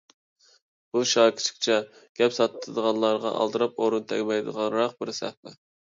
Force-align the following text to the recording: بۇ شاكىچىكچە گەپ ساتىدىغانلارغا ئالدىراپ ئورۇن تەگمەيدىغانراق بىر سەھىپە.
بۇ 0.95 1.01
شاكىچىكچە 1.09 1.77
گەپ 2.21 2.35
ساتىدىغانلارغا 2.37 3.35
ئالدىراپ 3.43 3.77
ئورۇن 3.85 4.09
تەگمەيدىغانراق 4.15 4.97
بىر 5.03 5.13
سەھىپە. 5.21 5.55